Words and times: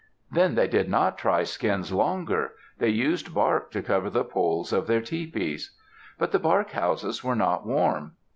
Then 0.31 0.55
they 0.55 0.67
did 0.67 0.89
not 0.89 1.19
try 1.19 1.43
skins 1.43 1.91
longer. 1.91 2.53
They 2.79 2.89
used 2.89 3.35
bark 3.35 3.69
to 3.73 3.83
cover 3.83 4.09
the 4.09 4.23
poles 4.23 4.73
of 4.73 4.87
their 4.87 4.99
tepees. 5.01 5.77
But 6.17 6.31
the 6.31 6.39
bark 6.39 6.71
houses 6.71 7.23
were 7.23 7.35
not 7.35 7.67
warm. 7.67 8.13